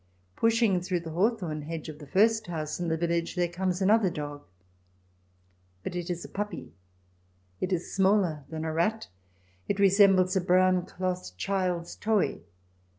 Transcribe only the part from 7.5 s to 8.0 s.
it is